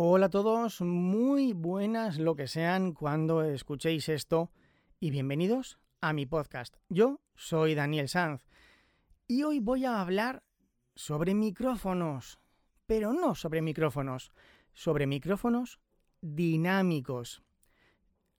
[0.00, 4.52] Hola a todos, muy buenas lo que sean cuando escuchéis esto
[5.00, 6.76] y bienvenidos a mi podcast.
[6.88, 8.40] Yo soy Daniel Sanz
[9.26, 10.44] y hoy voy a hablar
[10.94, 12.38] sobre micrófonos,
[12.86, 14.30] pero no sobre micrófonos,
[14.72, 15.80] sobre micrófonos
[16.20, 17.42] dinámicos.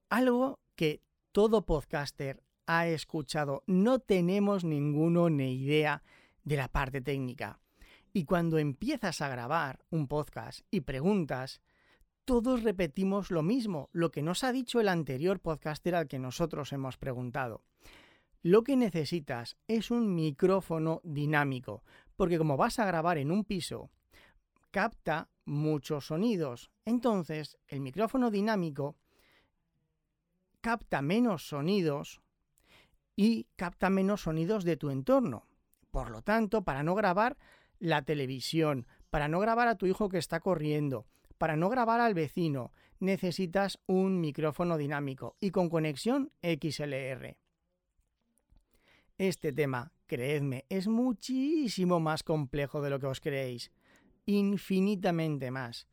[0.08, 1.02] Algo que
[1.34, 3.64] todo podcaster ha escuchado.
[3.68, 6.04] No tenemos ninguno ni idea
[6.46, 7.60] de la parte técnica.
[8.14, 11.62] Y cuando empiezas a grabar un podcast y preguntas,
[12.26, 16.74] todos repetimos lo mismo, lo que nos ha dicho el anterior podcaster al que nosotros
[16.74, 17.64] hemos preguntado.
[18.42, 21.84] Lo que necesitas es un micrófono dinámico,
[22.16, 23.90] porque como vas a grabar en un piso,
[24.72, 26.72] capta muchos sonidos.
[26.86, 28.96] Entonces, el micrófono dinámico
[30.62, 32.22] capta menos sonidos
[33.16, 35.46] y capta menos sonidos de tu entorno.
[35.92, 37.38] Por lo tanto, para no grabar
[37.80, 42.14] la televisión, para no grabar a tu hijo que está corriendo, para no grabar al
[42.14, 47.38] vecino, necesitas un micrófono dinámico y con conexión XLR.
[49.18, 53.72] Este tema, creedme, es muchísimo más complejo de lo que os creéis,
[54.26, 55.88] infinitamente más.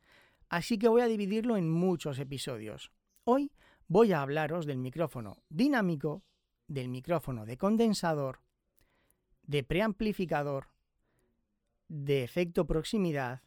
[0.49, 2.91] Así que voy a dividirlo en muchos episodios.
[3.23, 3.51] Hoy
[3.87, 6.23] voy a hablaros del micrófono dinámico,
[6.67, 8.41] del micrófono de condensador,
[9.43, 10.67] de preamplificador,
[11.87, 13.41] de efecto proximidad,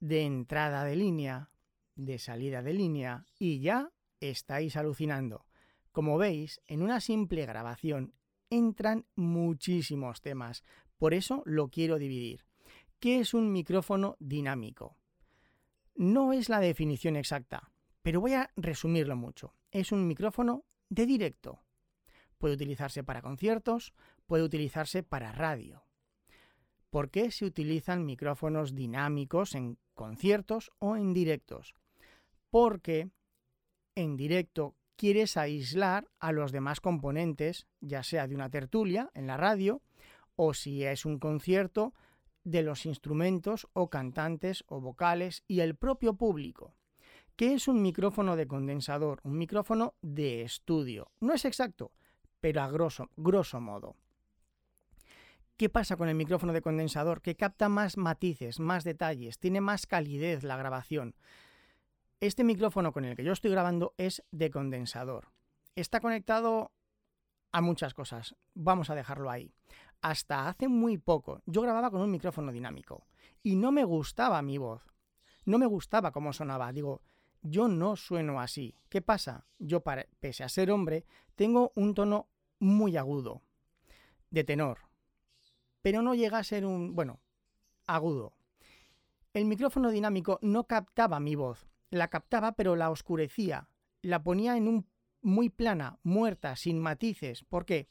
[0.00, 1.50] de entrada de línea,
[1.94, 5.46] de salida de línea y ya estáis alucinando.
[5.92, 8.14] Como veis, en una simple grabación
[8.50, 10.62] entran muchísimos temas,
[10.98, 12.44] por eso lo quiero dividir.
[13.00, 14.96] ¿Qué es un micrófono dinámico?
[15.94, 17.70] No es la definición exacta,
[18.02, 19.54] pero voy a resumirlo mucho.
[19.70, 21.62] Es un micrófono de directo.
[22.38, 23.94] Puede utilizarse para conciertos,
[24.26, 25.85] puede utilizarse para radio.
[26.96, 31.74] ¿Por qué se utilizan micrófonos dinámicos en conciertos o en directos?
[32.48, 33.10] Porque
[33.94, 39.36] en directo quieres aislar a los demás componentes, ya sea de una tertulia en la
[39.36, 39.82] radio,
[40.36, 41.92] o si es un concierto,
[42.44, 46.72] de los instrumentos o cantantes o vocales y el propio público.
[47.36, 49.20] ¿Qué es un micrófono de condensador?
[49.22, 51.10] Un micrófono de estudio.
[51.20, 51.92] No es exacto,
[52.40, 53.96] pero a grosso, grosso modo.
[55.56, 57.22] ¿Qué pasa con el micrófono de condensador?
[57.22, 61.14] Que capta más matices, más detalles, tiene más calidez la grabación.
[62.20, 65.32] Este micrófono con el que yo estoy grabando es de condensador.
[65.74, 66.72] Está conectado
[67.52, 68.36] a muchas cosas.
[68.52, 69.54] Vamos a dejarlo ahí.
[70.02, 73.06] Hasta hace muy poco yo grababa con un micrófono dinámico
[73.42, 74.82] y no me gustaba mi voz.
[75.46, 76.70] No me gustaba cómo sonaba.
[76.70, 77.00] Digo,
[77.40, 78.74] yo no sueno así.
[78.90, 79.46] ¿Qué pasa?
[79.58, 79.82] Yo,
[80.20, 82.28] pese a ser hombre, tengo un tono
[82.58, 83.40] muy agudo,
[84.30, 84.85] de tenor
[85.86, 87.20] pero no llega a ser un, bueno,
[87.86, 88.32] agudo.
[89.32, 93.68] El micrófono dinámico no captaba mi voz, la captaba pero la oscurecía,
[94.02, 94.88] la ponía en un
[95.22, 97.44] muy plana, muerta, sin matices.
[97.44, 97.86] ¿Por qué?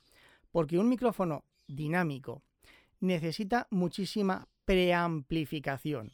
[0.51, 2.43] Porque un micrófono dinámico
[2.99, 6.11] necesita muchísima preamplificación.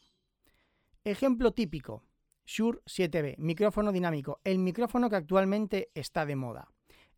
[1.03, 2.03] Ejemplo típico,
[2.45, 6.71] Shure 7B, micrófono dinámico, el micrófono que actualmente está de moda.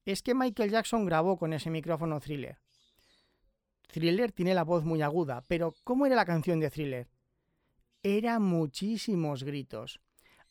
[0.06, 2.59] Es que Michael Jackson grabó con ese micrófono thriller.
[3.94, 7.08] Thriller tiene la voz muy aguda, pero ¿cómo era la canción de Thriller?
[8.02, 10.02] Era muchísimos gritos.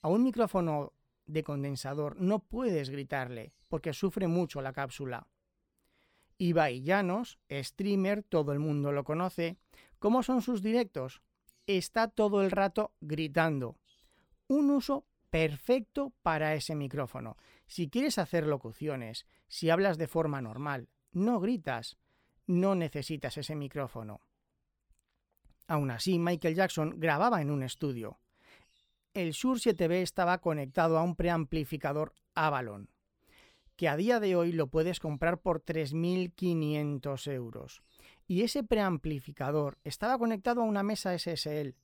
[0.01, 0.93] A un micrófono
[1.27, 5.27] de condensador no puedes gritarle, porque sufre mucho la cápsula.
[6.39, 9.57] Ibai Llanos, streamer, todo el mundo lo conoce.
[9.99, 11.21] ¿Cómo son sus directos?
[11.67, 13.77] Está todo el rato gritando.
[14.47, 17.37] Un uso perfecto para ese micrófono.
[17.67, 21.99] Si quieres hacer locuciones, si hablas de forma normal, no gritas
[22.47, 24.21] no necesitas ese micrófono.
[25.67, 28.19] Aún así, Michael Jackson grababa en un estudio.
[29.15, 32.89] El Shure 7B estaba conectado a un preamplificador Avalon,
[33.77, 37.83] que a día de hoy lo puedes comprar por 3.500 euros.
[38.27, 41.75] Y ese preamplificador estaba conectado a una mesa SSL,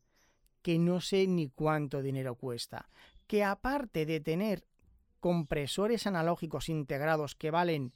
[0.62, 2.88] que no sé ni cuánto dinero cuesta,
[3.26, 4.64] que aparte de tener
[5.20, 7.93] compresores analógicos integrados que valen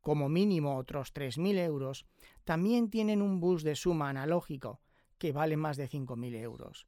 [0.00, 2.06] como mínimo otros 3.000 euros,
[2.44, 4.80] también tienen un bus de suma analógico
[5.18, 6.86] que vale más de 5.000 euros.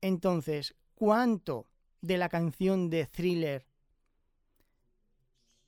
[0.00, 1.68] Entonces, ¿cuánto
[2.00, 3.66] de la canción de thriller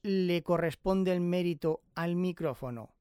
[0.02, 2.94] le corresponde el mérito al micrófono?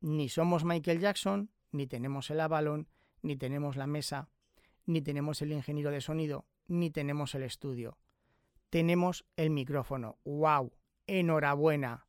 [0.00, 2.88] Ni somos Michael Jackson, ni tenemos el Avalon,
[3.22, 4.28] ni tenemos la mesa,
[4.84, 7.98] ni tenemos el ingeniero de sonido, ni tenemos el estudio.
[8.70, 10.18] Tenemos el micrófono.
[10.24, 10.72] ¡Wow!
[11.06, 12.06] Enhorabuena.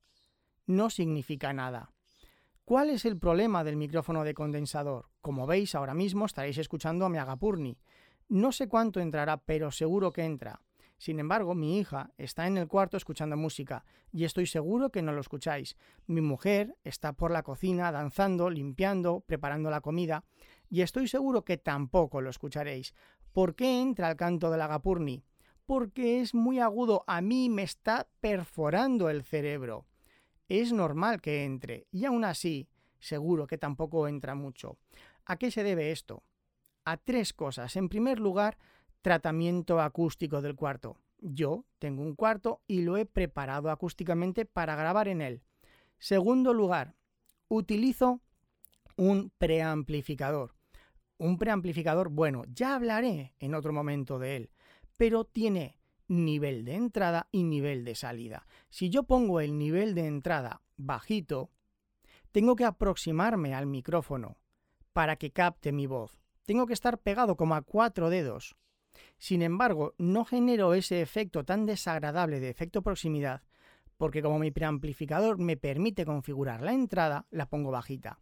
[0.66, 1.92] No significa nada.
[2.66, 5.10] ¿Cuál es el problema del micrófono de condensador?
[5.22, 7.78] Como veis, ahora mismo estaréis escuchando a mi Agapurni.
[8.28, 10.62] No sé cuánto entrará, pero seguro que entra.
[10.98, 15.14] Sin embargo, mi hija está en el cuarto escuchando música y estoy seguro que no
[15.14, 15.78] lo escucháis.
[16.08, 20.26] Mi mujer está por la cocina danzando, limpiando, preparando la comida
[20.70, 22.96] y estoy seguro que tampoco lo escucharéis.
[23.32, 25.24] ¿Por qué entra el canto del agapurni?
[25.68, 29.86] Porque es muy agudo, a mí me está perforando el cerebro.
[30.48, 32.70] Es normal que entre y aún así
[33.00, 34.78] seguro que tampoco entra mucho.
[35.26, 36.24] ¿A qué se debe esto?
[36.86, 37.76] A tres cosas.
[37.76, 38.58] En primer lugar,
[39.02, 40.96] tratamiento acústico del cuarto.
[41.20, 45.42] Yo tengo un cuarto y lo he preparado acústicamente para grabar en él.
[46.00, 46.96] Segundo lugar,
[47.50, 48.22] utilizo
[48.96, 50.56] un preamplificador.
[51.18, 54.50] Un preamplificador, bueno, ya hablaré en otro momento de él,
[54.98, 58.46] pero tiene nivel de entrada y nivel de salida.
[58.70, 61.52] Si yo pongo el nivel de entrada bajito,
[62.32, 64.38] tengo que aproximarme al micrófono
[64.94, 66.20] para que capte mi voz.
[66.46, 68.56] Tengo que estar pegado como a cuatro dedos.
[69.18, 73.44] Sin embargo, no genero ese efecto tan desagradable de efecto proximidad
[73.98, 78.20] porque como mi preamplificador me permite configurar la entrada, la pongo bajita.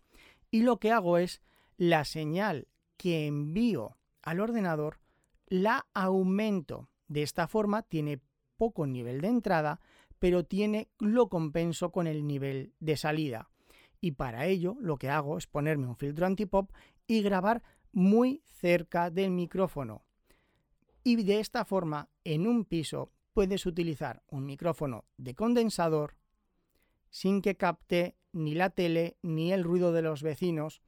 [0.49, 1.41] Y lo que hago es
[1.77, 2.67] la señal
[2.97, 4.99] que envío al ordenador
[5.47, 6.89] la aumento.
[7.07, 8.21] De esta forma tiene
[8.57, 9.79] poco nivel de entrada,
[10.19, 13.49] pero tiene lo compenso con el nivel de salida.
[14.01, 16.71] Y para ello lo que hago es ponerme un filtro antipop
[17.07, 20.05] y grabar muy cerca del micrófono
[21.05, 26.17] y de esta forma en un piso puedes utilizar un micrófono de condensador
[27.11, 30.81] sin que capte ni la tele ni el ruido de los vecinos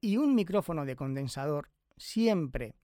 [0.00, 2.76] y un micrófono de condensador siempre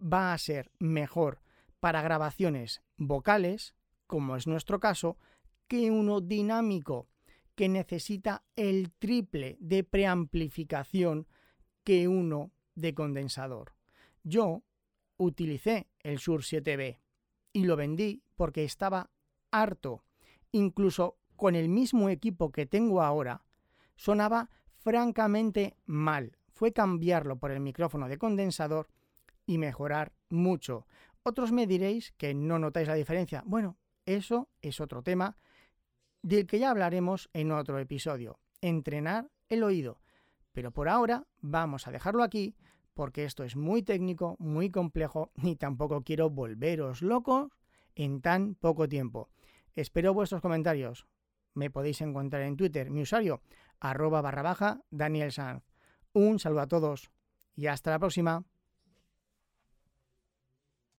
[0.00, 1.40] va a ser mejor
[1.80, 3.74] para grabaciones vocales,
[4.06, 5.18] como es nuestro caso,
[5.68, 7.08] que uno dinámico
[7.54, 11.26] que necesita el triple de preamplificación
[11.84, 13.74] que uno de condensador.
[14.22, 14.62] Yo
[15.16, 16.98] utilicé el Sur 7B
[17.52, 19.10] y lo vendí porque estaba
[19.50, 20.04] harto.
[20.52, 23.44] Incluso con el mismo equipo que tengo ahora,
[23.96, 26.36] sonaba francamente mal.
[26.52, 28.88] Fue cambiarlo por el micrófono de condensador
[29.46, 30.86] y mejorar mucho.
[31.22, 33.42] Otros me diréis que no notáis la diferencia.
[33.46, 35.36] Bueno, eso es otro tema
[36.22, 38.38] del que ya hablaremos en otro episodio.
[38.60, 40.00] Entrenar el oído.
[40.52, 42.56] Pero por ahora vamos a dejarlo aquí
[42.94, 47.52] porque esto es muy técnico, muy complejo y tampoco quiero volveros locos
[47.94, 49.30] en tan poco tiempo.
[49.74, 51.06] Espero vuestros comentarios.
[51.54, 53.42] Me podéis encontrar en Twitter, mi usuario,
[53.80, 55.62] arroba barra baja Daniel Sanz.
[56.12, 57.10] Un saludo a todos
[57.54, 58.44] y hasta la próxima.